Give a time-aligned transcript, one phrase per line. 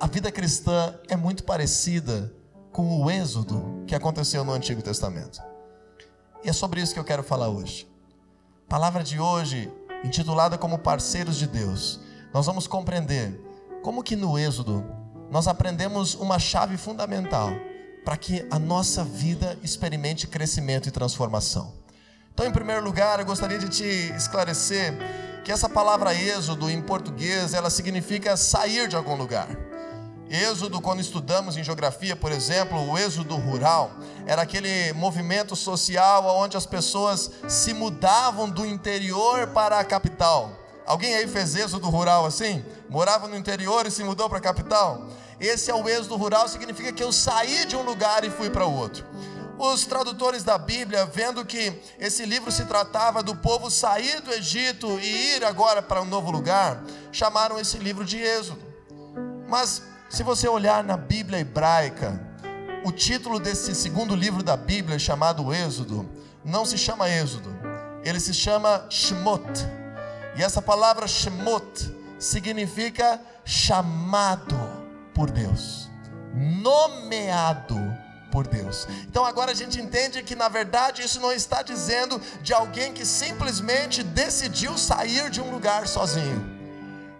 [0.00, 2.32] a vida cristã é muito parecida
[2.72, 5.42] com o êxodo que aconteceu no Antigo Testamento.
[6.42, 7.86] E é sobre isso que eu quero falar hoje.
[8.66, 9.70] A palavra de hoje,
[10.02, 12.00] intitulada como Parceiros de Deus,
[12.32, 13.38] nós vamos compreender
[13.82, 14.82] como que no êxodo
[15.30, 17.50] nós aprendemos uma chave fundamental
[18.02, 21.74] para que a nossa vida experimente crescimento e transformação.
[22.32, 23.84] Então, em primeiro lugar, eu gostaria de te
[24.16, 24.94] esclarecer
[25.44, 29.69] que essa palavra êxodo em português, ela significa sair de algum lugar.
[30.30, 33.90] Êxodo, quando estudamos em geografia, por exemplo, o êxodo rural,
[34.28, 40.52] era aquele movimento social onde as pessoas se mudavam do interior para a capital.
[40.86, 42.64] Alguém aí fez êxodo rural assim?
[42.88, 45.08] Morava no interior e se mudou para a capital?
[45.40, 48.64] Esse é o êxodo rural, significa que eu saí de um lugar e fui para
[48.64, 49.04] o outro.
[49.58, 54.96] Os tradutores da Bíblia, vendo que esse livro se tratava do povo sair do Egito
[55.00, 58.62] e ir agora para um novo lugar, chamaram esse livro de Êxodo.
[59.48, 62.20] Mas se você olhar na Bíblia hebraica,
[62.84, 66.10] o título desse segundo livro da Bíblia, chamado Êxodo,
[66.44, 67.48] não se chama Êxodo,
[68.02, 69.48] ele se chama Shemot.
[70.36, 74.56] E essa palavra Shemot significa chamado
[75.14, 75.88] por Deus,
[76.34, 77.78] nomeado
[78.32, 78.88] por Deus.
[79.06, 83.06] Então agora a gente entende que na verdade isso não está dizendo de alguém que
[83.06, 86.44] simplesmente decidiu sair de um lugar sozinho,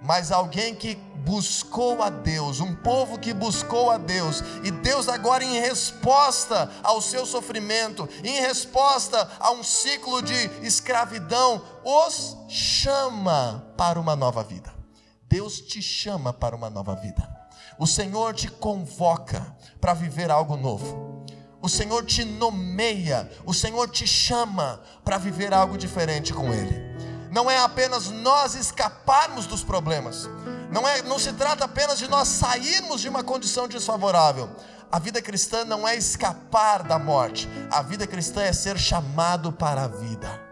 [0.02, 5.44] mas alguém que buscou a Deus, um povo que buscou a Deus, e Deus agora,
[5.44, 14.00] em resposta ao seu sofrimento, em resposta a um ciclo de escravidão, os chama para
[14.00, 14.72] uma nova vida.
[15.28, 17.28] Deus te chama para uma nova vida.
[17.78, 21.24] O Senhor te convoca para viver algo novo.
[21.62, 26.90] O Senhor te nomeia, o Senhor te chama para viver algo diferente com Ele.
[27.30, 30.28] Não é apenas nós escaparmos dos problemas,
[30.70, 34.50] não, é, não se trata apenas de nós sairmos de uma condição desfavorável.
[34.90, 39.84] A vida cristã não é escapar da morte, a vida cristã é ser chamado para
[39.84, 40.50] a vida.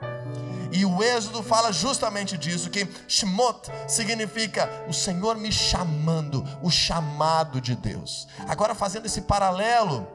[0.70, 7.60] E o Êxodo fala justamente disso, que Shemot significa o Senhor me chamando, o chamado
[7.60, 8.28] de Deus.
[8.46, 10.06] Agora fazendo esse paralelo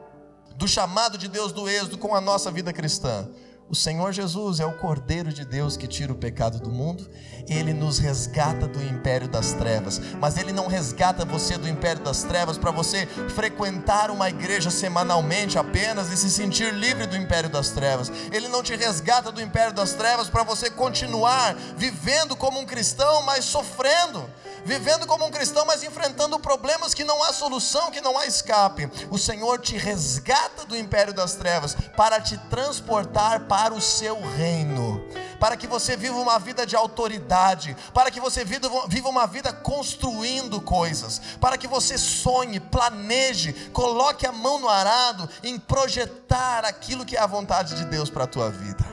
[0.56, 3.28] do chamado de Deus do Êxodo com a nossa vida cristã.
[3.68, 7.10] O Senhor Jesus é o Cordeiro de Deus que tira o pecado do mundo,
[7.48, 12.22] ele nos resgata do império das trevas, mas ele não resgata você do império das
[12.22, 17.70] trevas para você frequentar uma igreja semanalmente apenas e se sentir livre do império das
[17.70, 18.12] trevas.
[18.30, 23.22] Ele não te resgata do império das trevas para você continuar vivendo como um cristão,
[23.22, 24.28] mas sofrendo
[24.64, 28.90] vivendo como um cristão, mas enfrentando problemas que não há solução, que não há escape.
[29.10, 35.04] O Senhor te resgata do império das trevas para te transportar para o seu reino,
[35.40, 40.60] para que você viva uma vida de autoridade, para que você viva uma vida construindo
[40.60, 47.16] coisas, para que você sonhe, planeje, coloque a mão no arado em projetar aquilo que
[47.16, 48.84] é a vontade de Deus para a tua vida.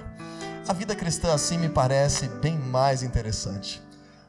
[0.67, 3.81] A vida cristã assim me parece bem mais interessante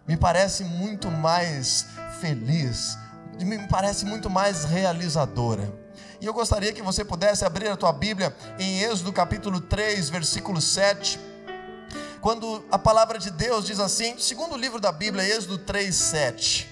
[0.07, 1.87] me parece muito mais
[2.21, 2.99] feliz,
[3.41, 5.82] me parece muito mais realizadora.
[6.21, 10.61] E eu gostaria que você pudesse abrir a tua Bíblia em Êxodo capítulo 3, versículo
[10.61, 11.19] 7.
[12.21, 16.69] Quando a palavra de Deus diz assim, segundo o livro da Bíblia, Êxodo 3, 7.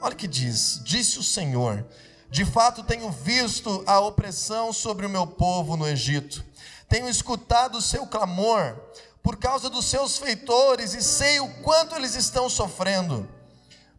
[0.00, 1.84] Olha o que diz: Disse o Senhor:
[2.30, 6.44] De fato tenho visto a opressão sobre o meu povo no Egito,
[6.88, 8.76] tenho escutado o seu clamor
[9.22, 13.28] por causa dos seus feitores e sei o quanto eles estão sofrendo.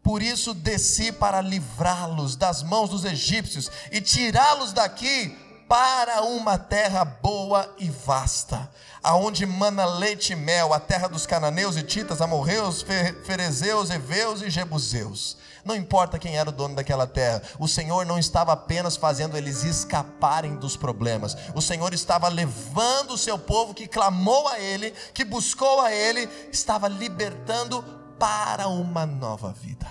[0.03, 5.33] Por isso desci para livrá-los das mãos dos egípcios e tirá-los daqui
[5.67, 8.69] para uma terra boa e vasta,
[9.01, 12.85] aonde mana leite e mel, a terra dos cananeus e titas, amorreus,
[13.25, 15.37] ferezeus, heveus e jebuseus.
[15.63, 19.63] Não importa quem era o dono daquela terra, o Senhor não estava apenas fazendo eles
[19.63, 25.23] escaparem dos problemas, o Senhor estava levando o seu povo que clamou a Ele, que
[25.23, 29.87] buscou a Ele, estava libertando para uma nova vida.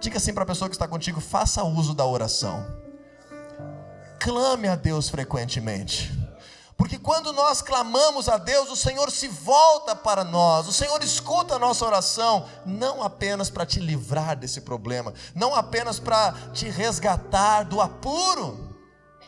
[0.00, 2.66] Diga assim para a pessoa que está contigo: faça uso da oração,
[4.20, 6.12] clame a Deus frequentemente.
[6.76, 11.54] Porque quando nós clamamos a Deus, o Senhor se volta para nós, o Senhor escuta
[11.54, 17.62] a nossa oração, não apenas para te livrar desse problema, não apenas para te resgatar
[17.62, 18.76] do apuro,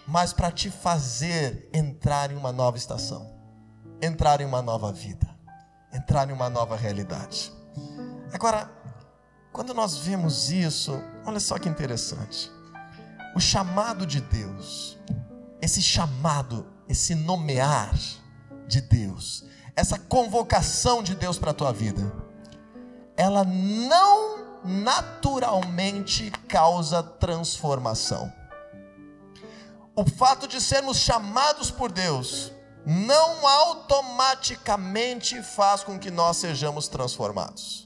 [0.07, 3.33] mas para te fazer entrar em uma nova estação,
[4.03, 5.29] entrar em uma nova vida,
[5.93, 7.56] entrar em uma nova realidade.
[8.33, 8.71] Agora,
[9.53, 12.51] quando nós vemos isso, olha só que interessante.
[13.35, 14.99] O chamado de Deus,
[15.61, 17.95] esse chamado esse nomear
[18.67, 19.45] de Deus,
[19.75, 22.13] essa convocação de Deus para a tua vida,
[23.17, 28.33] ela não naturalmente causa transformação.
[29.95, 32.53] O fato de sermos chamados por Deus
[32.85, 37.86] não automaticamente faz com que nós sejamos transformados.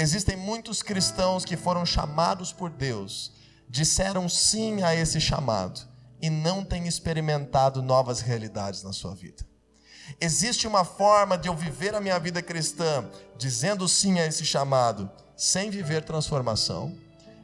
[0.00, 3.32] Existem muitos cristãos que foram chamados por Deus,
[3.68, 5.80] disseram sim a esse chamado
[6.22, 9.44] e não têm experimentado novas realidades na sua vida.
[10.20, 15.10] Existe uma forma de eu viver a minha vida cristã dizendo sim a esse chamado,
[15.36, 16.96] sem viver transformação.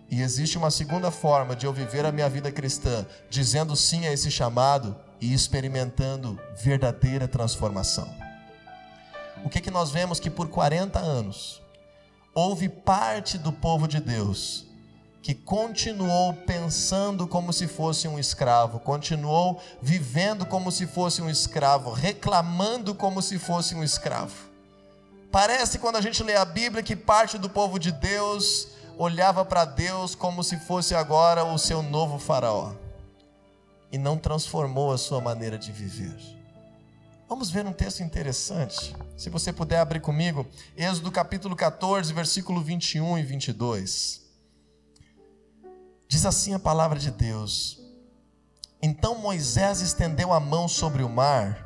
[0.09, 4.12] E existe uma segunda forma de eu viver a minha vida cristã dizendo sim a
[4.12, 8.09] esse chamado e experimentando verdadeira transformação.
[9.45, 11.63] O que que nós vemos que por 40 anos
[12.34, 14.66] houve parte do povo de Deus
[15.22, 21.92] que continuou pensando como se fosse um escravo, continuou vivendo como se fosse um escravo,
[21.92, 24.34] reclamando como se fosse um escravo.
[25.32, 29.64] Parece quando a gente lê a Bíblia que parte do povo de Deus olhava para
[29.64, 32.72] Deus como se fosse agora o seu novo faraó
[33.90, 36.33] e não transformou a sua maneira de viver.
[37.26, 38.94] Vamos ver um texto interessante.
[39.17, 44.21] Se você puder abrir comigo, Êxodo capítulo 14, versículo 21 e 22.
[46.06, 47.81] Diz assim a palavra de Deus:
[48.81, 51.65] Então Moisés estendeu a mão sobre o mar,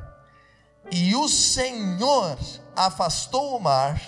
[0.89, 2.37] e o Senhor
[2.73, 4.01] afastou o mar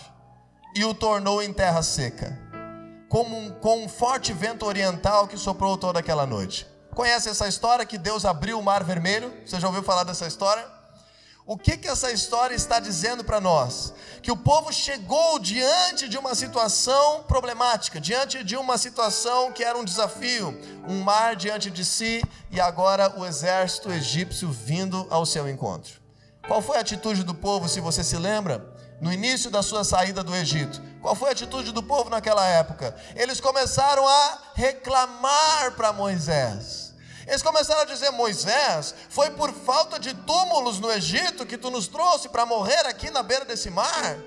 [0.73, 2.39] e o tornou em terra seca,
[3.09, 6.65] como um, com um forte vento oriental que soprou toda aquela noite.
[6.95, 9.33] Conhece essa história que Deus abriu o mar vermelho?
[9.45, 10.80] Você já ouviu falar dessa história?
[11.45, 13.93] O que que essa história está dizendo para nós?
[14.21, 19.77] Que o povo chegou diante de uma situação problemática, diante de uma situação que era
[19.77, 20.55] um desafio,
[20.87, 25.99] um mar diante de si e agora o exército egípcio vindo ao seu encontro.
[26.47, 28.75] Qual foi a atitude do povo, se você se lembra?
[28.99, 32.95] No início da sua saída do Egito, qual foi a atitude do povo naquela época?
[33.15, 36.90] Eles começaram a reclamar para Moisés.
[37.27, 41.87] Eles começaram a dizer: Moisés, foi por falta de túmulos no Egito que tu nos
[41.87, 44.17] trouxe para morrer aqui na beira desse mar?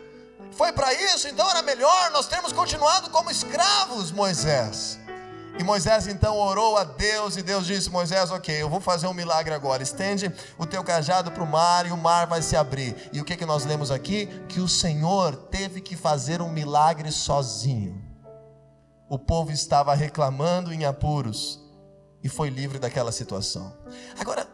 [0.53, 1.27] Foi para isso?
[1.29, 4.99] Então era melhor nós termos continuado como escravos, Moisés.
[5.59, 9.15] E Moisés então orou a Deus e Deus disse: Moisés, ok, eu vou fazer um
[9.15, 9.83] milagre agora.
[9.83, 13.11] Estende o teu cajado para o mar e o mar vai se abrir.
[13.13, 14.27] E o que, que nós lemos aqui?
[14.49, 18.03] Que o Senhor teve que fazer um milagre sozinho.
[19.09, 21.64] O povo estava reclamando em apuros
[22.25, 23.77] e foi livre daquela situação.
[24.19, 24.49] Agora,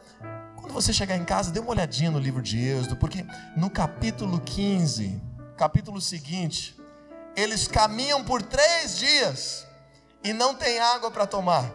[0.56, 3.24] quando você chegar em casa, dê uma olhadinha no livro de Êxodo, porque
[3.56, 5.22] no capítulo 15,
[5.56, 6.76] capítulo seguinte,
[7.36, 9.64] eles caminham por três dias
[10.24, 11.70] e não tem água para tomar.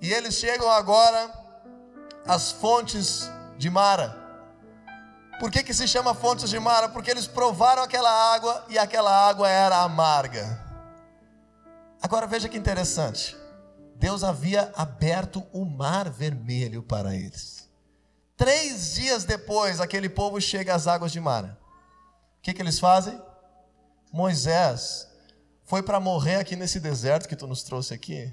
[0.00, 1.30] E eles chegam agora
[2.26, 4.16] às fontes de Mara.
[5.38, 6.88] Por que, que se chama fontes de Mara?
[6.88, 10.58] Porque eles provaram aquela água e aquela água era amarga.
[12.00, 13.36] Agora veja que interessante.
[13.98, 17.68] Deus havia aberto o mar vermelho para eles.
[18.36, 21.58] Três dias depois, aquele povo chega às águas de Mara.
[22.38, 23.20] O que, que eles fazem?
[24.12, 25.08] Moisés
[25.64, 28.32] foi para morrer aqui nesse deserto que tu nos trouxe aqui.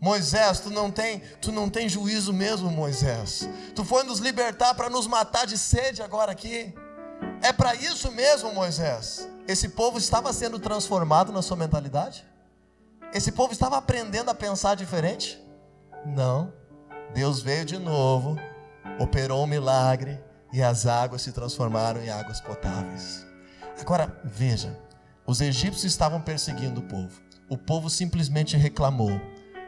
[0.00, 3.48] Moisés, tu não tem, tu não tem juízo mesmo, Moisés.
[3.74, 6.72] Tu foi nos libertar para nos matar de sede agora aqui.
[7.42, 9.28] É para isso mesmo, Moisés.
[9.48, 12.24] Esse povo estava sendo transformado na sua mentalidade?
[13.12, 15.42] Esse povo estava aprendendo a pensar diferente?
[16.04, 16.52] Não.
[17.14, 18.36] Deus veio de novo,
[18.98, 20.20] operou um milagre
[20.52, 23.26] e as águas se transformaram em águas potáveis.
[23.80, 24.78] Agora, veja,
[25.26, 27.20] os egípcios estavam perseguindo o povo.
[27.48, 29.20] O povo simplesmente reclamou.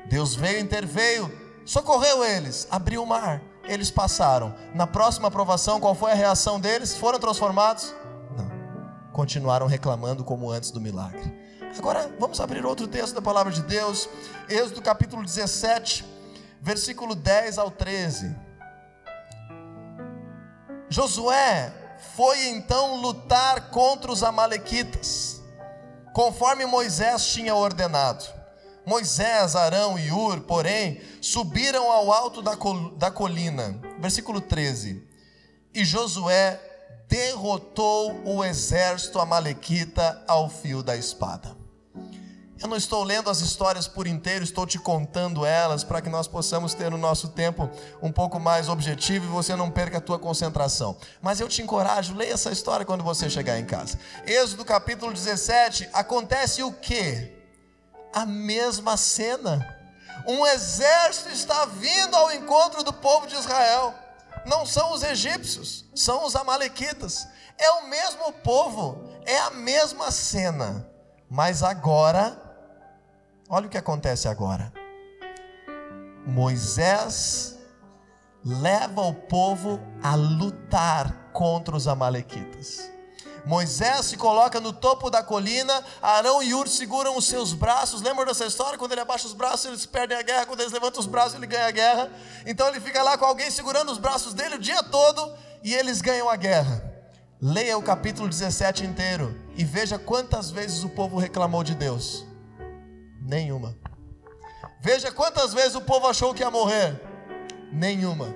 [0.09, 1.31] Deus veio, interveio,
[1.65, 4.55] socorreu eles, abriu o mar, eles passaram.
[4.75, 6.97] Na próxima aprovação, qual foi a reação deles?
[6.97, 7.95] Foram transformados?
[8.37, 8.51] Não.
[9.13, 11.48] Continuaram reclamando como antes do milagre.
[11.77, 14.09] Agora vamos abrir outro texto da palavra de Deus,
[14.49, 16.05] Êxodo capítulo 17,
[16.61, 18.35] versículo 10 ao 13.
[20.89, 21.73] Josué
[22.17, 25.43] foi então lutar contra os Amalequitas,
[26.15, 28.25] conforme Moisés tinha ordenado.
[28.87, 33.79] Moisés, Arão e Ur, porém, subiram ao alto da, col da colina.
[33.99, 35.07] Versículo 13.
[35.75, 36.59] E Josué
[37.07, 41.58] derrotou o exército amalequita ao fio da espada.
[42.61, 46.27] Eu não estou lendo as histórias por inteiro, estou te contando elas para que nós
[46.27, 47.71] possamos ter o nosso tempo
[48.03, 50.97] um pouco mais objetivo e você não perca a tua concentração.
[51.23, 53.97] Mas eu te encorajo, leia essa história quando você chegar em casa.
[54.27, 57.33] Êxodo capítulo 17, acontece o que?
[58.13, 59.77] A mesma cena.
[60.27, 63.95] Um exército está vindo ao encontro do povo de Israel.
[64.45, 67.29] Não são os egípcios, são os amalequitas.
[67.57, 70.89] É o mesmo povo, é a mesma cena
[71.29, 72.48] Mas agora,
[73.49, 74.73] olha o que acontece agora.
[76.27, 77.59] Moisés
[78.45, 82.91] leva o povo a lutar contra os Amalequitas.
[83.47, 88.03] Moisés se coloca no topo da colina, Arão e Ur seguram os seus braços.
[88.03, 88.79] Lembra dessa história?
[88.79, 90.45] Quando ele abaixa os braços, eles perdem a guerra.
[90.45, 92.11] Quando eles levantam os braços, ele ganha a guerra.
[92.45, 96.03] Então ele fica lá com alguém segurando os braços dele o dia todo e eles
[96.03, 96.85] ganham a guerra.
[97.41, 102.28] Leia o capítulo 17 inteiro e veja quantas vezes o povo reclamou de Deus.
[103.29, 103.77] Nenhuma.
[104.81, 106.99] Veja quantas vezes o povo achou que ia morrer.
[107.71, 108.35] Nenhuma.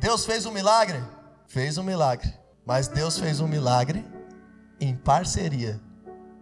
[0.00, 1.00] Deus fez um milagre?
[1.46, 2.34] Fez um milagre.
[2.66, 4.04] Mas Deus fez um milagre
[4.80, 5.80] em parceria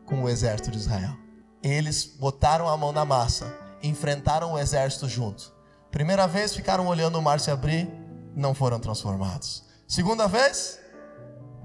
[0.06, 1.14] com o exército de Israel.
[1.62, 5.52] Eles botaram a mão na massa, enfrentaram o exército junto.
[5.90, 7.86] Primeira vez ficaram olhando o mar se abrir,
[8.34, 9.62] não foram transformados.
[9.86, 10.80] Segunda vez,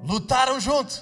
[0.03, 1.01] lutaram junto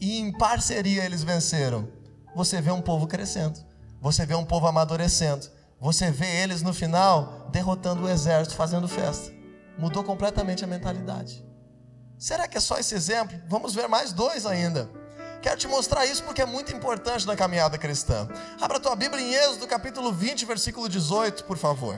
[0.00, 1.88] e em parceria eles venceram.
[2.36, 3.58] Você vê um povo crescendo,
[4.02, 5.48] você vê um povo amadurecendo,
[5.80, 9.32] você vê eles no final derrotando o exército, fazendo festa.
[9.78, 11.46] Mudou completamente a mentalidade.
[12.18, 13.40] Será que é só esse exemplo?
[13.48, 14.90] Vamos ver mais dois ainda.
[15.40, 18.28] Quero te mostrar isso porque é muito importante na caminhada cristã.
[18.60, 21.96] Abra tua Bíblia em Êxodo capítulo 20, versículo 18, por favor.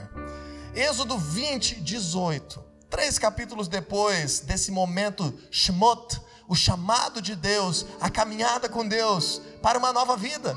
[0.75, 2.63] Êxodo 20, 18.
[2.91, 9.79] Três capítulos depois desse momento Shmot, o chamado de Deus, a caminhada com Deus para
[9.79, 10.55] uma nova vida.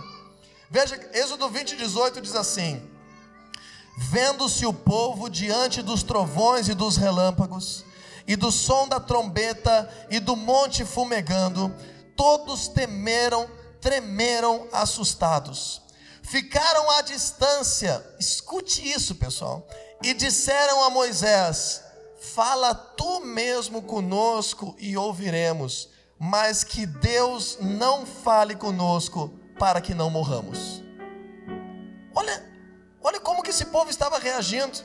[0.69, 2.81] Veja, Êxodo 20, 18 diz assim:
[3.97, 7.85] Vendo-se o povo diante dos trovões e dos relâmpagos,
[8.27, 11.73] e do som da trombeta e do monte fumegando,
[12.17, 15.81] todos temeram, tremeram assustados.
[16.21, 19.65] Ficaram à distância, escute isso, pessoal,
[20.03, 21.81] e disseram a Moisés:
[22.19, 25.87] Fala tu mesmo conosco e ouviremos,
[26.19, 30.83] mas que Deus não fale conosco para que não morramos.
[32.13, 32.43] Olha,
[33.01, 34.79] olha como que esse povo estava reagindo.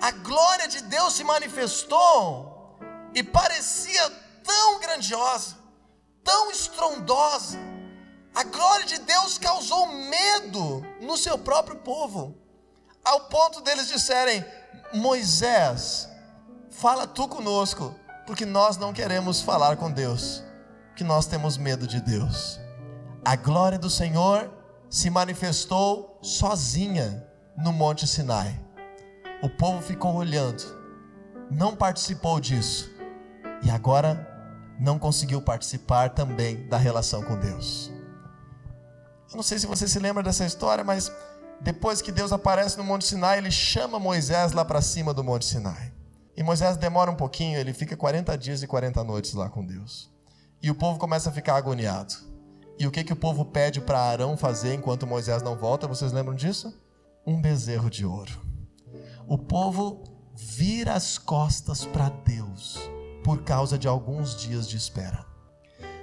[0.00, 2.78] A glória de Deus se manifestou
[3.14, 4.10] e parecia
[4.44, 5.56] tão grandiosa,
[6.22, 7.58] tão estrondosa.
[8.34, 12.36] A glória de Deus causou medo no seu próprio povo,
[13.02, 14.44] ao ponto deles disserem:
[14.92, 16.08] Moisés,
[16.70, 17.94] fala tu conosco,
[18.26, 20.42] porque nós não queremos falar com Deus,
[20.94, 22.60] que nós temos medo de Deus.
[23.26, 24.52] A glória do Senhor
[24.88, 27.26] se manifestou sozinha
[27.58, 28.56] no Monte Sinai.
[29.42, 30.62] O povo ficou olhando,
[31.50, 32.88] não participou disso
[33.64, 34.24] e agora
[34.78, 37.90] não conseguiu participar também da relação com Deus.
[39.28, 41.10] Eu não sei se você se lembra dessa história, mas
[41.60, 45.46] depois que Deus aparece no Monte Sinai, ele chama Moisés lá para cima do Monte
[45.46, 45.92] Sinai.
[46.36, 50.08] E Moisés demora um pouquinho, ele fica 40 dias e 40 noites lá com Deus.
[50.62, 52.35] E o povo começa a ficar agoniado.
[52.78, 55.86] E o que, que o povo pede para Arão fazer enquanto Moisés não volta?
[55.86, 56.74] Vocês lembram disso?
[57.26, 58.32] Um bezerro de ouro.
[59.26, 60.04] O povo
[60.34, 62.78] vira as costas para Deus
[63.24, 65.24] por causa de alguns dias de espera.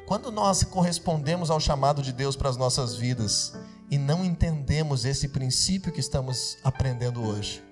[0.07, 3.53] Quando nós correspondemos ao chamado de Deus para as nossas vidas
[3.89, 7.63] e não entendemos esse princípio que estamos aprendendo hoje,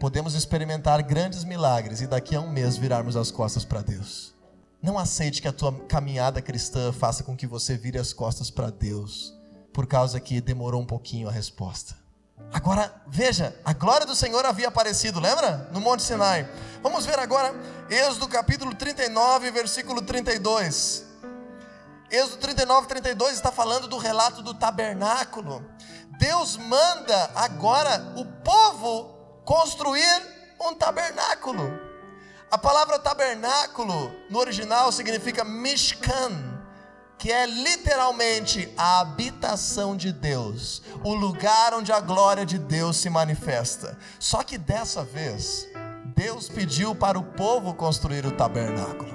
[0.00, 4.34] podemos experimentar grandes milagres e daqui a um mês virarmos as costas para Deus.
[4.82, 8.70] Não aceite que a tua caminhada cristã faça com que você vire as costas para
[8.70, 9.34] Deus,
[9.74, 11.94] por causa que demorou um pouquinho a resposta.
[12.50, 15.68] Agora, veja, a glória do Senhor havia aparecido, lembra?
[15.70, 16.48] No Monte Sinai.
[16.82, 17.54] Vamos ver agora
[17.90, 21.04] Êxodo capítulo 39, versículo 32.
[22.10, 25.62] Êxodo 39, 32 está falando do relato do tabernáculo.
[26.18, 30.22] Deus manda agora o povo construir
[30.60, 31.89] um tabernáculo.
[32.50, 36.60] A palavra tabernáculo no original significa Mishkan
[37.20, 43.10] que é literalmente a habitação de Deus, o lugar onde a glória de Deus se
[43.10, 43.98] manifesta.
[44.18, 45.68] Só que dessa vez,
[46.16, 49.14] Deus pediu para o povo construir o tabernáculo.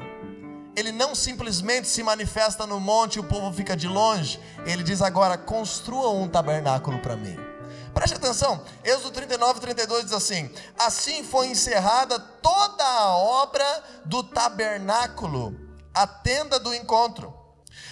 [0.76, 4.40] Ele não simplesmente se manifesta no monte e o povo fica de longe.
[4.68, 7.55] Ele diz agora: construa um tabernáculo para mim.
[7.96, 15.58] Preste atenção, Êxodo 39, 32 diz assim: Assim foi encerrada toda a obra do tabernáculo,
[15.92, 17.46] a tenda do encontro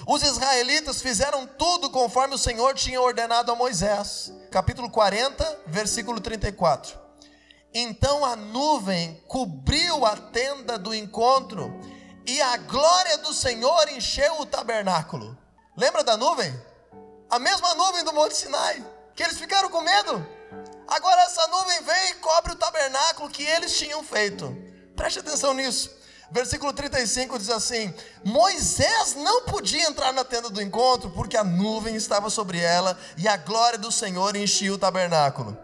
[0.06, 4.34] os israelitas fizeram tudo conforme o Senhor tinha ordenado a Moisés.
[4.52, 7.00] Capítulo 40, versículo 34.
[7.74, 11.74] Então a nuvem cobriu a tenda do encontro
[12.26, 15.38] e a glória do Senhor encheu o tabernáculo.
[15.76, 16.54] Lembra da nuvem?
[17.30, 20.26] A mesma nuvem do Monte Sinai, que eles ficaram com medo.
[20.88, 24.56] Agora essa nuvem vem e cobre o tabernáculo que eles tinham feito.
[24.96, 25.92] Preste atenção nisso.
[26.32, 27.94] Versículo 35 diz assim:
[28.24, 33.28] Moisés não podia entrar na tenda do encontro porque a nuvem estava sobre ela e
[33.28, 35.58] a glória do Senhor enchia o tabernáculo.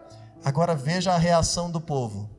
[0.44, 2.30] Agora veja a reação do povo.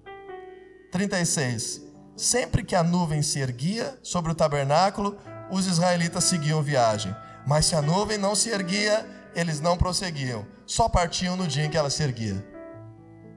[0.92, 1.82] 36.
[2.16, 5.18] Sempre que a nuvem se erguia sobre o tabernáculo,
[5.50, 7.16] os israelitas seguiam viagem.
[7.46, 11.70] Mas se a nuvem não se erguia, eles não prosseguiam, só partiam no dia em
[11.70, 12.42] que ela se erguia.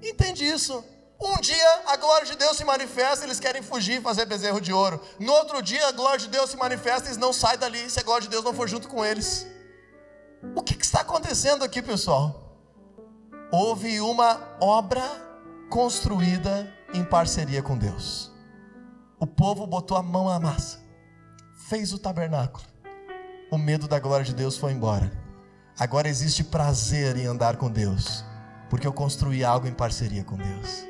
[0.01, 0.85] Entende isso?
[1.21, 4.73] Um dia a glória de Deus se manifesta, eles querem fugir e fazer bezerro de
[4.73, 5.01] ouro.
[5.19, 8.05] No outro dia a glória de Deus se manifesta, eles não saem dali se a
[8.05, 9.49] glória de Deus não for junto com eles.
[10.55, 12.57] O que, que está acontecendo aqui, pessoal?
[13.51, 15.03] Houve uma obra
[15.69, 18.31] construída em parceria com Deus.
[19.19, 20.79] O povo botou a mão na massa,
[21.69, 22.65] fez o tabernáculo.
[23.51, 25.24] O medo da glória de Deus foi embora.
[25.77, 28.25] Agora existe prazer em andar com Deus,
[28.71, 30.87] porque eu construí algo em parceria com Deus.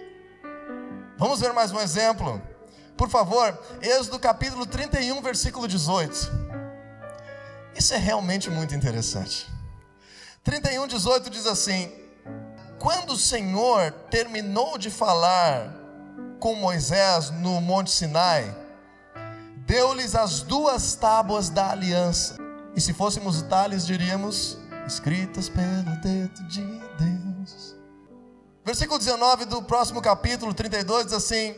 [1.17, 2.43] Vamos ver mais um exemplo?
[2.95, 6.31] Por favor, Êxodo capítulo 31, versículo 18.
[7.75, 9.51] Isso é realmente muito interessante.
[10.43, 11.91] 31, 18 diz assim:
[12.79, 15.75] Quando o Senhor terminou de falar
[16.39, 18.55] com Moisés no Monte Sinai,
[19.67, 22.37] deu-lhes as duas tábuas da aliança.
[22.77, 27.77] E se fôssemos Itálios, diríamos: escritas pelo dedo de Deus.
[28.65, 31.55] Versículo 19 do próximo capítulo 32 diz assim: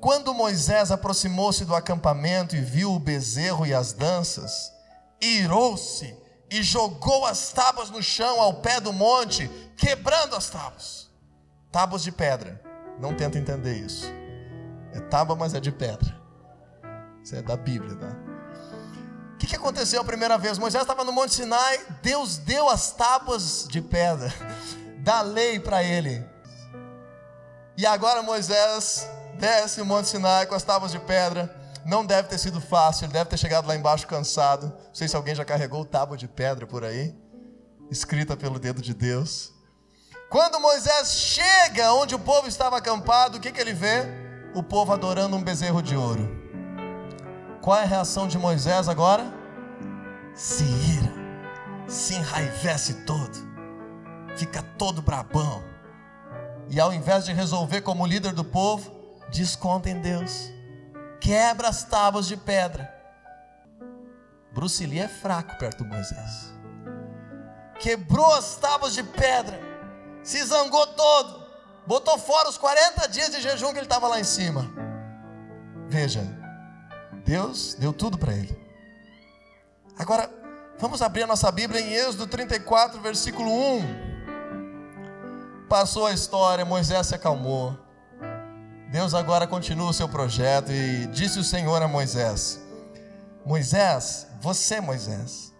[0.00, 4.72] Quando Moisés aproximou-se do acampamento e viu o bezerro e as danças,
[5.20, 6.16] irou-se
[6.50, 11.10] e jogou as tábuas no chão ao pé do monte, quebrando as tábuas.
[11.72, 12.62] Tábuas de pedra.
[13.00, 14.06] Não tenta entender isso.
[14.92, 16.14] É tábua, mas é de pedra.
[17.24, 18.23] Isso é da Bíblia, tá?
[19.44, 20.56] Que, que aconteceu a primeira vez?
[20.56, 24.32] Moisés estava no Monte Sinai, Deus deu as tábuas de pedra
[25.04, 26.24] da lei para ele.
[27.76, 29.06] E agora Moisés
[29.38, 31.54] desce o Monte Sinai com as tábuas de pedra.
[31.84, 34.68] Não deve ter sido fácil, ele deve ter chegado lá embaixo cansado.
[34.68, 37.14] Não sei se alguém já carregou tábua de pedra por aí,
[37.90, 39.52] escrita pelo dedo de Deus.
[40.30, 44.06] Quando Moisés chega onde o povo estava acampado, o que, que ele vê?
[44.54, 46.43] O povo adorando um bezerro de ouro.
[47.64, 49.24] Qual é a reação de Moisés agora?
[50.34, 51.10] Se ira,
[51.88, 53.32] se enraivece todo,
[54.36, 55.64] fica todo brabão
[56.68, 58.92] e ao invés de resolver como líder do povo,
[59.30, 60.52] desconta em Deus.
[61.18, 62.94] Quebra as tábuas de pedra.
[64.52, 66.52] Bruce Lee é fraco perto do Moisés.
[67.80, 69.58] Quebrou as tábuas de pedra.
[70.22, 71.46] Se zangou todo.
[71.86, 74.70] Botou fora os 40 dias de jejum que ele estava lá em cima.
[75.88, 76.33] Veja,
[77.24, 78.56] Deus deu tudo para ele.
[79.98, 80.30] Agora,
[80.78, 84.14] vamos abrir a nossa Bíblia em Êxodo 34, versículo 1.
[85.68, 87.78] Passou a história, Moisés se acalmou.
[88.90, 92.60] Deus agora continua o seu projeto e disse o Senhor a Moisés:
[93.44, 95.52] Moisés, você, Moisés,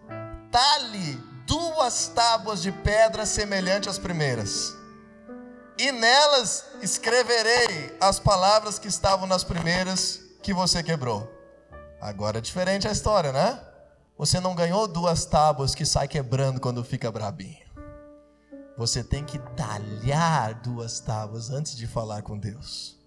[0.51, 4.73] tale duas tábuas de pedra semelhante às primeiras,
[5.77, 11.34] e nelas escreverei as palavras que estavam nas primeiras que você quebrou.
[11.99, 13.59] Agora é diferente a história, né?
[14.17, 17.65] Você não ganhou duas tábuas que sai quebrando quando fica brabinho.
[18.77, 22.99] Você tem que talhar duas tábuas antes de falar com Deus.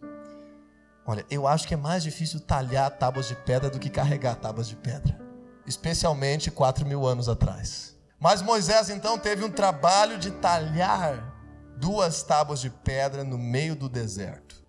[1.06, 4.68] Olha, eu acho que é mais difícil talhar tábuas de pedra do que carregar tábuas
[4.68, 5.18] de pedra,
[5.66, 7.96] especialmente quatro mil anos atrás.
[8.20, 11.34] Mas Moisés então teve um trabalho de talhar
[11.76, 14.62] duas tábuas de pedra no meio do deserto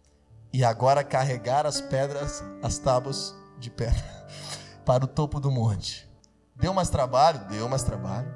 [0.54, 4.28] e agora carregar as pedras, as tábuas de pedra,
[4.86, 6.10] para o topo do monte.
[6.56, 7.39] Deu mais trabalho?
[7.48, 8.34] Deu mais trabalho.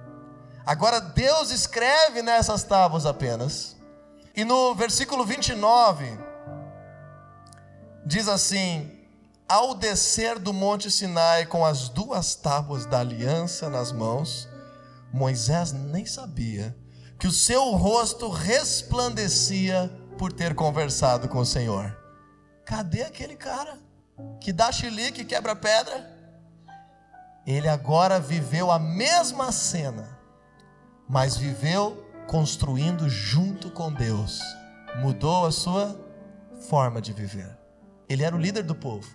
[0.65, 3.75] Agora Deus escreve nessas tábuas apenas.
[4.35, 6.17] E no versículo 29
[8.05, 8.89] diz assim:
[9.47, 14.47] Ao descer do monte Sinai com as duas tábuas da aliança nas mãos,
[15.11, 16.75] Moisés nem sabia
[17.19, 21.95] que o seu rosto resplandecia por ter conversado com o Senhor.
[22.65, 23.77] Cadê aquele cara
[24.39, 26.11] que dá chilique e quebra pedra?
[27.45, 30.13] Ele agora viveu a mesma cena
[31.07, 34.41] mas viveu construindo junto com Deus,
[34.95, 35.99] mudou a sua
[36.67, 37.57] forma de viver.
[38.07, 39.07] Ele era o líder do povo,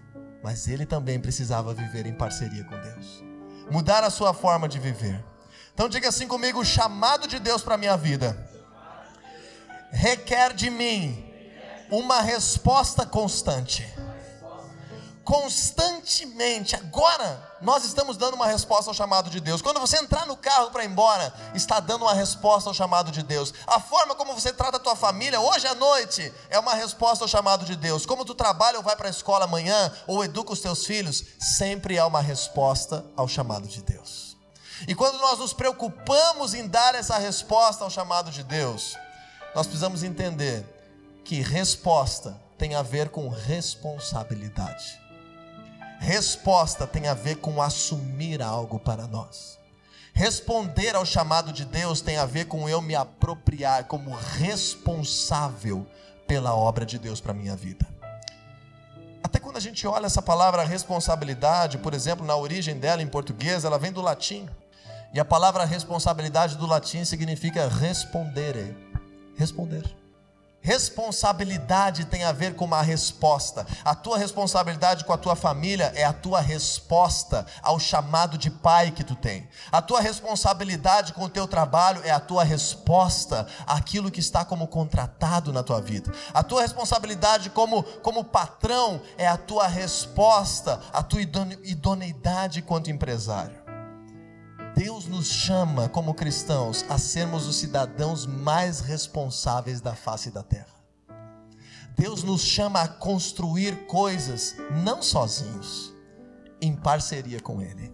[0.43, 3.25] mas ele também precisava viver em parceria com Deus,
[3.71, 5.25] mudar a sua forma de viver.
[5.75, 8.49] Então diga assim comigo: o chamado de Deus para a minha vida
[9.91, 11.25] requer de mim
[11.91, 13.87] uma resposta constante
[15.29, 16.75] constantemente.
[16.75, 19.61] Agora, nós estamos dando uma resposta ao chamado de Deus.
[19.61, 23.23] Quando você entrar no carro para ir embora, está dando uma resposta ao chamado de
[23.23, 23.53] Deus.
[23.67, 27.29] A forma como você trata a tua família hoje à noite é uma resposta ao
[27.29, 28.07] chamado de Deus.
[28.07, 31.99] Como tu trabalha ou vai para a escola amanhã ou educa os teus filhos, sempre
[31.99, 34.35] é uma resposta ao chamado de Deus.
[34.87, 38.97] E quando nós nos preocupamos em dar essa resposta ao chamado de Deus,
[39.55, 40.65] nós precisamos entender
[41.23, 45.08] que resposta tem a ver com responsabilidade.
[45.99, 49.59] Resposta tem a ver com assumir algo para nós.
[50.13, 55.87] Responder ao chamado de Deus tem a ver com eu me apropriar como responsável
[56.27, 57.87] pela obra de Deus para minha vida.
[59.23, 63.65] Até quando a gente olha essa palavra responsabilidade, por exemplo, na origem dela em português,
[63.65, 64.49] ela vem do latim.
[65.13, 68.77] E a palavra responsabilidade do latim significa respondere.
[69.37, 69.98] Responder.
[70.61, 73.67] Responsabilidade tem a ver com uma resposta.
[73.85, 78.91] A tua responsabilidade com a tua família é a tua resposta ao chamado de pai
[78.91, 79.49] que tu tem.
[79.73, 84.67] A tua responsabilidade com o teu trabalho é a tua resposta àquilo que está como
[84.67, 86.13] contratado na tua vida.
[86.35, 93.68] A tua responsabilidade como, como patrão é a tua resposta à tua idoneidade quanto empresário.
[94.79, 100.73] Deus nos chama, como cristãos, a sermos os cidadãos mais responsáveis da face da terra.
[101.97, 105.93] Deus nos chama a construir coisas não sozinhos,
[106.61, 107.93] em parceria com Ele.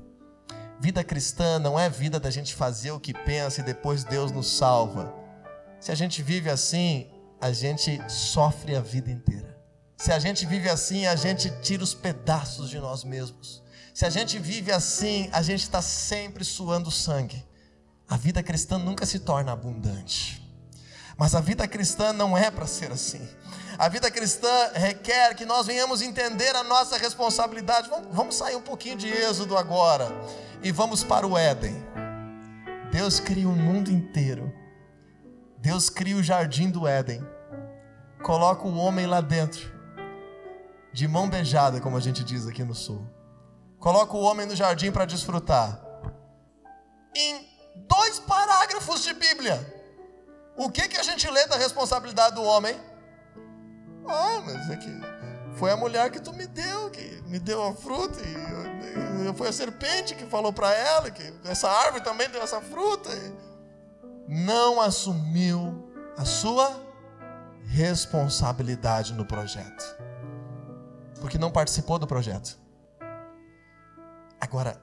[0.79, 4.49] Vida cristã não é vida da gente fazer o que pensa e depois Deus nos
[4.49, 5.11] salva.
[5.81, 9.59] Se a gente vive assim, a gente sofre a vida inteira.
[9.97, 13.63] Se a gente vive assim, a gente tira os pedaços de nós mesmos.
[13.94, 17.46] Se a gente vive assim, a gente está sempre suando sangue.
[18.09, 20.42] A vida cristã nunca se torna abundante.
[21.16, 23.24] Mas a vida cristã não é para ser assim.
[23.78, 27.88] A vida cristã requer que nós venhamos entender a nossa responsabilidade.
[28.11, 30.09] Vamos sair um pouquinho de Êxodo agora
[30.61, 31.76] e vamos para o Éden.
[32.90, 34.52] Deus cria o mundo inteiro.
[35.59, 37.24] Deus cria o jardim do Éden.
[38.24, 39.72] Coloca o homem lá dentro,
[40.92, 43.13] de mão beijada, como a gente diz aqui no sul.
[43.85, 45.79] Coloca o homem no jardim para desfrutar.
[47.14, 47.47] Em
[47.87, 49.61] dois parágrafos de Bíblia,
[50.57, 52.75] o que, que a gente lê da responsabilidade do homem?
[54.09, 54.90] Ah, mas é que
[55.59, 59.53] foi a mulher que tu me deu, que me deu a fruta, e foi a
[59.53, 63.11] serpente que falou para ela que essa árvore também deu essa fruta.
[64.27, 66.75] Não assumiu a sua
[67.66, 69.94] responsabilidade no projeto,
[71.20, 72.63] porque não participou do projeto.
[74.44, 74.78] Agora,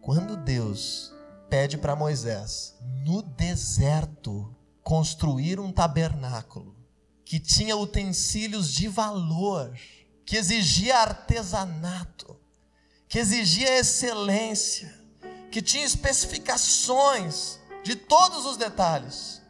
[0.00, 1.12] quando Deus
[1.50, 6.74] pede para Moisés, no deserto, construir um tabernáculo
[7.22, 9.76] que tinha utensílios de valor,
[10.24, 12.40] que exigia artesanato,
[13.06, 14.90] que exigia excelência,
[15.52, 19.42] que tinha especificações de todos os detalhes.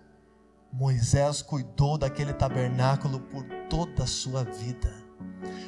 [0.72, 4.92] Moisés cuidou daquele tabernáculo por toda a sua vida.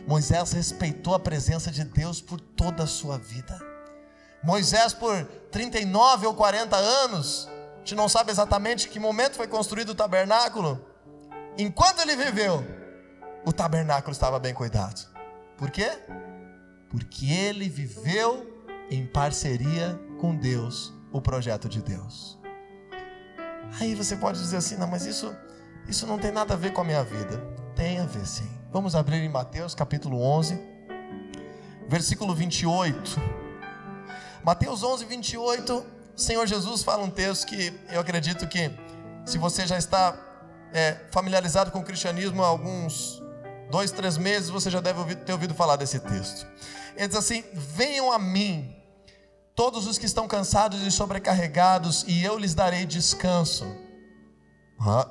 [0.04, 3.67] Moisés respeitou a presença de Deus por toda a sua vida.
[4.42, 9.90] Moisés, por 39 ou 40 anos, a gente não sabe exatamente que momento foi construído
[9.90, 10.84] o tabernáculo.
[11.56, 12.64] Enquanto ele viveu,
[13.44, 15.06] o tabernáculo estava bem cuidado.
[15.56, 15.90] Por quê?
[16.88, 22.38] Porque ele viveu em parceria com Deus, o projeto de Deus.
[23.80, 25.34] Aí você pode dizer assim: não, mas isso,
[25.86, 27.38] isso não tem nada a ver com a minha vida.
[27.74, 28.48] Tem a ver sim.
[28.70, 30.60] Vamos abrir em Mateus capítulo 11,
[31.88, 33.47] versículo 28.
[34.44, 38.70] Mateus 11, 28, o Senhor Jesus fala um texto que eu acredito que,
[39.24, 40.16] se você já está
[40.72, 43.22] é, familiarizado com o cristianismo há alguns
[43.70, 46.46] dois, três meses, você já deve ter ouvido falar desse texto.
[46.96, 48.74] Ele diz assim: Venham a mim,
[49.54, 53.66] todos os que estão cansados e sobrecarregados, e eu lhes darei descanso.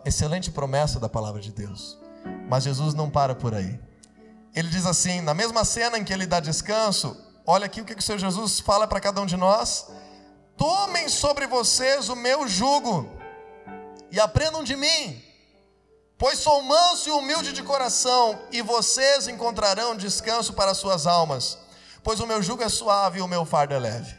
[0.06, 2.00] Excelente promessa da palavra de Deus.
[2.50, 3.80] Mas Jesus não para por aí.
[4.56, 7.16] Ele diz assim: na mesma cena em que ele dá descanso,
[7.50, 9.88] Olha aqui o que o Senhor Jesus fala para cada um de nós:
[10.58, 13.10] Tomem sobre vocês o meu jugo
[14.12, 15.24] e aprendam de mim,
[16.18, 21.58] pois sou manso e humilde de coração, e vocês encontrarão descanso para suas almas,
[22.04, 24.14] pois o meu jugo é suave e o meu fardo é leve.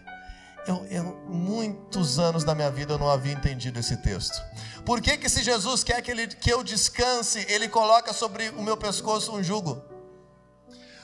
[0.66, 4.42] Eu, eu, muitos anos da minha vida eu não havia entendido esse texto.
[4.86, 8.62] Por que, que se Jesus quer que, ele, que eu descanse, Ele coloca sobre o
[8.62, 9.97] meu pescoço um jugo?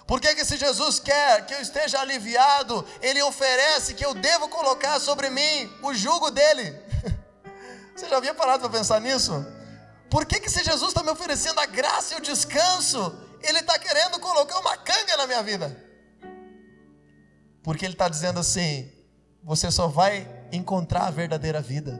[0.06, 5.00] Por que, se Jesus quer que eu esteja aliviado, Ele oferece que eu devo colocar
[5.00, 6.78] sobre mim o jugo dele?
[7.96, 9.32] Você já havia parado para pensar nisso?
[10.10, 13.78] Por que, que se Jesus está me oferecendo a graça e o descanso, Ele está
[13.78, 15.74] querendo colocar uma canga na minha vida?
[17.62, 18.92] Porque ele está dizendo assim:
[19.42, 21.98] você só vai encontrar a verdadeira vida,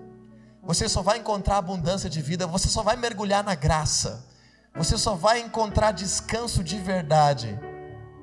[0.63, 4.29] você só vai encontrar abundância de vida, você só vai mergulhar na graça,
[4.75, 7.59] você só vai encontrar descanso de verdade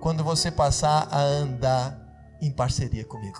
[0.02, 1.96] quando você passar a andar
[2.42, 3.40] em parceria comigo.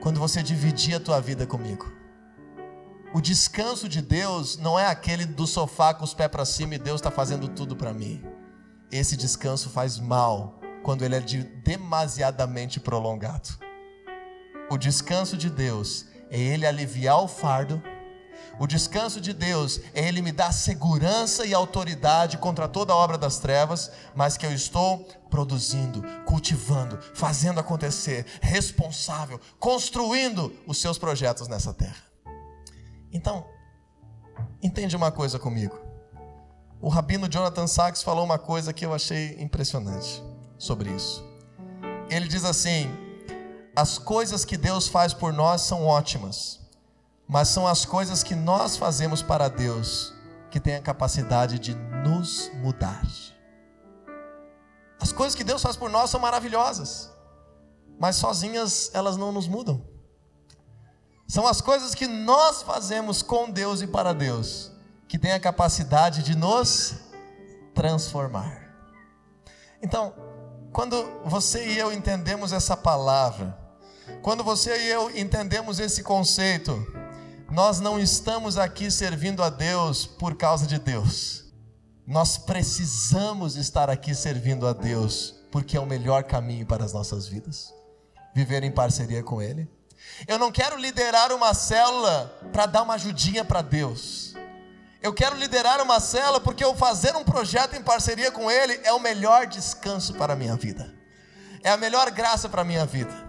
[0.00, 1.92] Quando você dividir a tua vida comigo.
[3.14, 6.78] O descanso de Deus não é aquele do sofá com os pés para cima e
[6.78, 8.24] Deus está fazendo tudo para mim.
[8.90, 13.50] Esse descanso faz mal quando ele é de demasiadamente prolongado.
[14.70, 17.82] O descanso de Deus é ele aliviar o fardo.
[18.58, 23.38] O descanso de Deus é ele me dar segurança e autoridade contra toda obra das
[23.38, 31.74] trevas, mas que eu estou produzindo, cultivando, fazendo acontecer, responsável, construindo os seus projetos nessa
[31.74, 32.02] terra.
[33.12, 33.44] Então,
[34.62, 35.78] entende uma coisa comigo.
[36.80, 40.22] O rabino Jonathan Sachs falou uma coisa que eu achei impressionante
[40.58, 41.24] sobre isso.
[42.10, 42.90] Ele diz assim:
[43.74, 46.60] as coisas que Deus faz por nós são ótimas,
[47.28, 50.12] mas são as coisas que nós fazemos para Deus
[50.50, 53.02] que têm a capacidade de nos mudar.
[55.00, 57.10] As coisas que Deus faz por nós são maravilhosas,
[57.98, 59.84] mas sozinhas elas não nos mudam.
[61.26, 64.70] São as coisas que nós fazemos com Deus e para Deus
[65.08, 66.94] que têm a capacidade de nos
[67.74, 68.74] transformar.
[69.82, 70.14] Então,
[70.72, 73.58] quando você e eu entendemos essa palavra,
[74.22, 76.84] quando você e eu entendemos esse conceito,
[77.54, 81.44] nós não estamos aqui servindo a Deus por causa de Deus.
[82.04, 87.28] Nós precisamos estar aqui servindo a Deus, porque é o melhor caminho para as nossas
[87.28, 87.72] vidas.
[88.34, 89.70] Viver em parceria com Ele.
[90.26, 94.34] Eu não quero liderar uma célula para dar uma ajudinha para Deus.
[95.00, 98.92] Eu quero liderar uma cela porque eu fazer um projeto em parceria com Ele é
[98.92, 100.92] o melhor descanso para a minha vida,
[101.62, 103.23] é a melhor graça para a minha vida.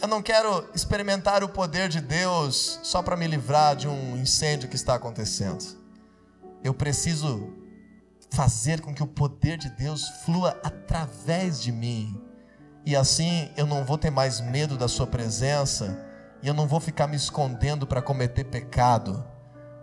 [0.00, 4.68] Eu não quero experimentar o poder de Deus só para me livrar de um incêndio
[4.68, 5.64] que está acontecendo.
[6.62, 7.52] Eu preciso
[8.30, 12.20] fazer com que o poder de Deus flua através de mim.
[12.84, 16.04] E assim eu não vou ter mais medo da Sua presença,
[16.42, 19.24] e eu não vou ficar me escondendo para cometer pecado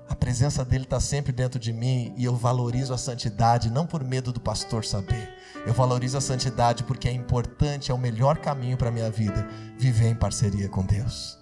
[0.09, 4.03] a presença dele está sempre dentro de mim e eu valorizo a santidade não por
[4.03, 5.31] medo do pastor saber.
[5.65, 9.47] Eu valorizo a santidade porque é importante, é o melhor caminho para a minha vida
[9.77, 11.37] viver em parceria com Deus.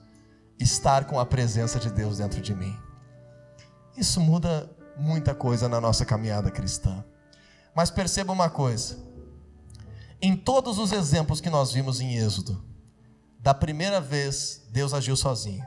[0.60, 2.76] Estar com a presença de Deus dentro de mim.
[3.96, 7.04] Isso muda muita coisa na nossa caminhada cristã.
[7.76, 8.98] Mas perceba uma coisa:
[10.22, 12.64] em todos os exemplos que nós vimos em Êxodo,
[13.40, 15.66] da primeira vez Deus agiu sozinho,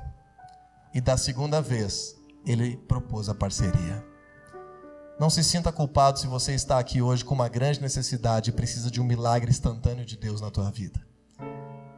[0.93, 4.10] e da segunda vez ele propôs a parceria.
[5.21, 8.91] Não se sinta culpado se você está aqui hoje com uma grande necessidade e precisa
[8.91, 10.99] de um milagre instantâneo de Deus na tua vida.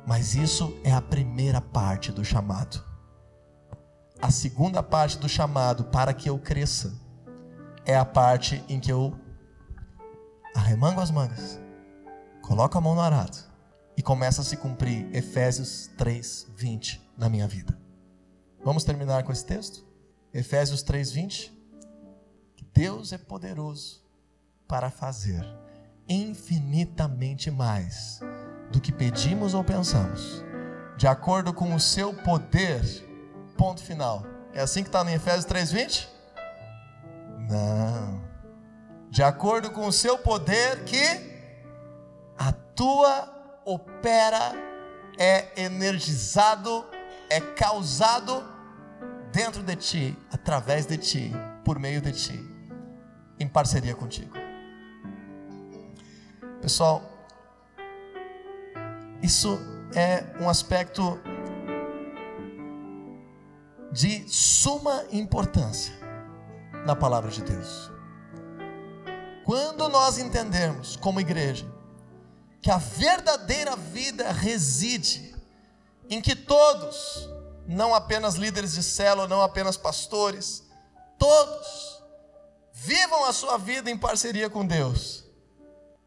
[0.05, 2.85] Mas isso é a primeira parte do chamado.
[4.21, 7.01] A segunda parte do chamado para que eu cresça
[7.85, 9.17] é a parte em que eu
[10.53, 11.61] arremango as mangas,
[12.43, 13.39] coloco a mão no arado
[13.97, 17.79] e começa a se cumprir Efésios 3, 20 na minha vida.
[18.65, 19.87] Vamos terminar com esse texto?
[20.35, 21.62] Efésios 3:20.
[22.73, 24.03] Deus é poderoso
[24.67, 25.45] para fazer
[26.09, 28.21] infinitamente mais
[28.71, 30.43] do que pedimos ou pensamos,
[30.97, 32.83] de acordo com o seu poder.
[33.57, 34.25] Ponto final.
[34.55, 36.09] É assim que está no Efésios 3:20?
[37.49, 38.23] Não.
[39.11, 41.05] De acordo com o seu poder que
[42.39, 44.55] atua, opera,
[45.19, 46.87] é energizado,
[47.29, 48.43] é causado
[49.31, 51.33] dentro de ti, através de ti,
[51.65, 52.52] por meio de ti,
[53.43, 54.33] em parceria contigo.
[56.61, 57.03] Pessoal,
[59.21, 59.59] isso
[59.95, 61.21] é um aspecto
[63.91, 65.93] de suma importância
[66.87, 67.91] na palavra de Deus.
[69.45, 71.67] Quando nós entendermos, como igreja,
[72.61, 75.35] que a verdadeira vida reside
[76.09, 77.29] em que todos,
[77.67, 80.65] não apenas líderes de célula, não apenas pastores,
[81.19, 81.92] todos
[82.85, 85.25] vivam a sua vida em parceria com Deus.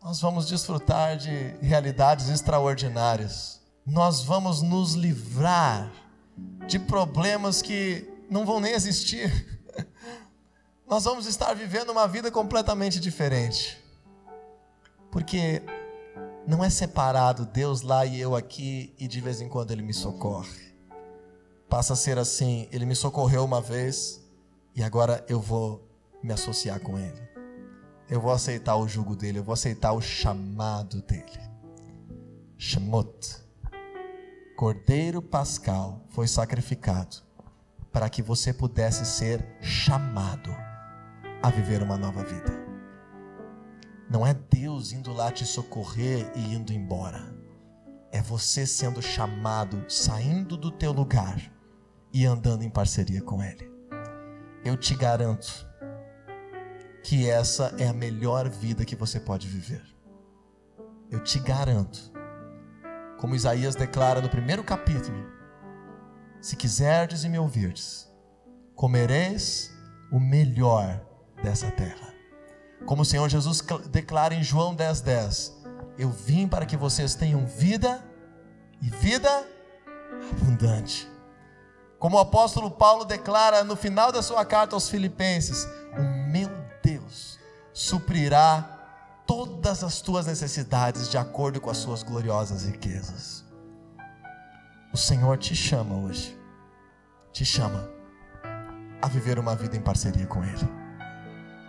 [0.04, 3.62] Nós vamos desfrutar de realidades extraordinárias.
[3.86, 5.92] Nós vamos nos livrar
[6.68, 9.60] de problemas que não vão nem existir.
[10.88, 13.82] Nós vamos estar vivendo uma vida completamente diferente.
[15.12, 15.64] Porque
[16.46, 19.94] não é separado Deus lá e eu aqui e de vez em quando Ele me
[19.94, 20.66] socorre
[21.70, 24.22] passa a ser assim: ele me socorreu uma vez
[24.76, 25.86] e agora eu vou
[26.26, 27.22] me associar com ele.
[28.10, 31.40] Eu vou aceitar o jugo dele, eu vou aceitar o chamado dele.
[32.58, 33.38] Shemot,
[34.56, 37.18] Cordeiro Pascal, foi sacrificado
[37.92, 40.50] para que você pudesse ser chamado
[41.42, 42.66] a viver uma nova vida.
[44.10, 47.34] Não é Deus indo lá te socorrer e indo embora.
[48.12, 51.52] É você sendo chamado, saindo do teu lugar
[52.14, 53.70] e andando em parceria com Ele.
[54.64, 55.65] Eu te garanto
[57.06, 59.84] que essa é a melhor vida que você pode viver.
[61.12, 62.12] Eu te garanto,
[63.20, 65.24] como Isaías declara no primeiro capítulo:
[66.42, 68.12] Se quiserdes e me ouvirdes,
[68.74, 69.72] comereis
[70.12, 71.00] o melhor
[71.44, 72.12] dessa terra.
[72.88, 75.54] Como o Senhor Jesus declara em João 10,10: 10,
[76.00, 78.04] Eu vim para que vocês tenham vida
[78.82, 79.48] e vida
[80.32, 81.08] abundante.
[82.00, 86.65] Como o apóstolo Paulo declara no final da sua carta aos Filipenses: O meu
[87.76, 93.44] suprirá todas as tuas necessidades de acordo com as suas gloriosas riquezas.
[94.94, 96.40] O Senhor te chama hoje,
[97.34, 97.90] te chama
[99.02, 100.70] a viver uma vida em parceria com Ele.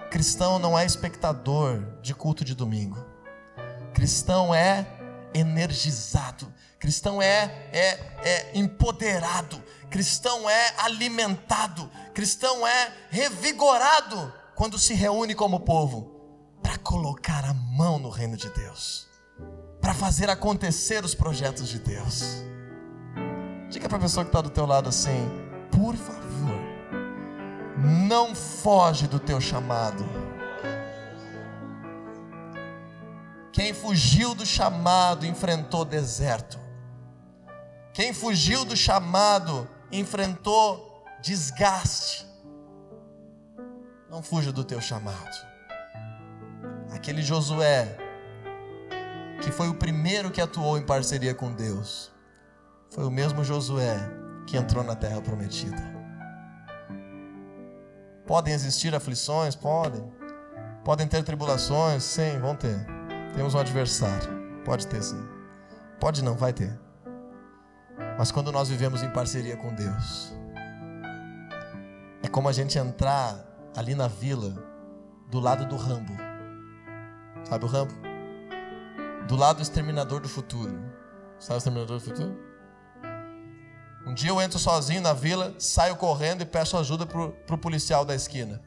[0.08, 3.04] Cristão não é espectador de culto de domingo.
[3.92, 4.86] Cristão é
[5.34, 6.46] energizado.
[6.78, 7.88] Cristão é, é,
[8.22, 9.60] é empoderado.
[9.90, 11.90] Cristão é alimentado.
[12.14, 16.10] Cristão é revigorado quando se reúne como povo
[16.62, 19.06] para colocar a mão no reino de Deus,
[19.80, 22.42] para fazer acontecer os projetos de Deus.
[23.70, 25.28] Diga para a pessoa que está do teu lado assim,
[25.70, 26.26] por favor
[27.76, 30.04] não foge do teu chamado.
[33.52, 36.58] Quem fugiu do chamado enfrentou deserto.
[37.92, 42.25] Quem fugiu do chamado enfrentou desgaste.
[44.10, 45.36] Não fuja do teu chamado.
[46.92, 47.96] Aquele Josué,
[49.42, 52.12] que foi o primeiro que atuou em parceria com Deus,
[52.90, 53.98] foi o mesmo Josué
[54.46, 55.96] que entrou na terra prometida.
[58.26, 59.54] Podem existir aflições?
[59.54, 60.04] Podem.
[60.84, 62.02] Podem ter tribulações?
[62.04, 62.86] Sim, vão ter.
[63.34, 64.62] Temos um adversário.
[64.64, 65.28] Pode ter sim.
[66.00, 66.78] Pode não, vai ter.
[68.18, 70.32] Mas quando nós vivemos em parceria com Deus,
[72.22, 73.44] é como a gente entrar
[73.76, 74.54] ali na vila,
[75.28, 76.14] do lado do Rambo.
[77.44, 77.92] Sabe o Rambo?
[79.28, 80.72] Do lado do exterminador do futuro.
[81.38, 82.36] Sabe o exterminador do futuro?
[84.06, 88.04] Um dia eu entro sozinho na vila, saio correndo e peço ajuda para o policial
[88.04, 88.62] da esquina.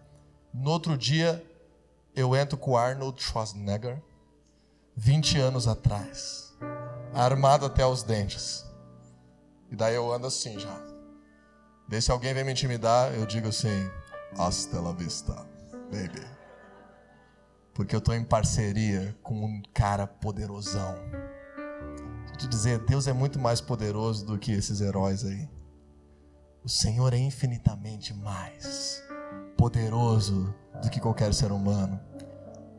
[0.53, 1.43] No outro dia,
[2.15, 4.01] eu entro com Arnold Schwarzenegger,
[4.95, 6.55] 20 anos atrás,
[7.13, 8.65] armado até os dentes.
[9.71, 10.77] E daí eu ando assim já.
[11.87, 13.89] Daí se alguém vem me intimidar, eu digo assim:
[14.37, 15.33] Hasta la vista,
[15.91, 16.25] baby.
[17.73, 20.95] Porque eu estou em parceria com um cara poderosão
[22.39, 25.49] te dizer, Deus é muito mais poderoso do que esses heróis aí.
[26.63, 29.03] O Senhor é infinitamente mais
[29.57, 31.99] poderoso do que qualquer ser humano.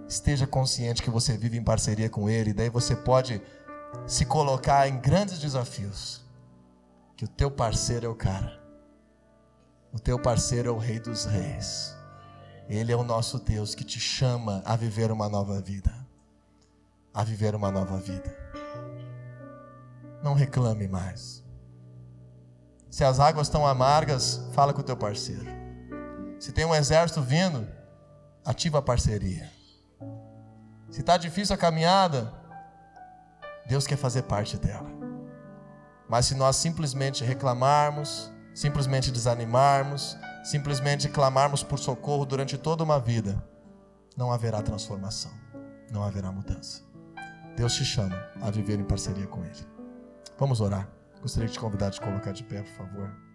[0.08, 3.40] Esteja consciente que você vive em parceria com Ele, daí você pode
[4.06, 6.24] se colocar em grandes desafios.
[7.14, 8.59] Que o teu parceiro é o cara.
[9.92, 11.96] O teu parceiro é o Rei dos Reis.
[12.68, 15.92] Ele é o nosso Deus que te chama a viver uma nova vida.
[17.12, 18.50] A viver uma nova vida
[20.22, 21.42] não reclame mais.
[22.90, 25.46] Se as águas estão amargas, fala com o teu parceiro.
[26.38, 27.66] Se tem um exército vindo,
[28.44, 29.50] ativa a parceria.
[30.90, 32.32] Se está difícil a caminhada,
[33.66, 34.90] Deus quer fazer parte dela.
[36.08, 43.42] Mas se nós simplesmente reclamarmos, simplesmente desanimarmos, simplesmente clamarmos por socorro durante toda uma vida,
[44.16, 45.32] não haverá transformação,
[45.90, 46.82] não haverá mudança.
[47.56, 49.66] Deus te chama a viver em parceria com Ele.
[50.38, 50.88] Vamos orar.
[51.20, 53.29] Gostaria de te convidar a te colocar de pé, por favor.